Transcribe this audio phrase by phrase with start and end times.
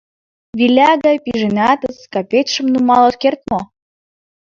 [0.57, 3.61] Виля гай пижынатыс, капетшым нумал от керт мо?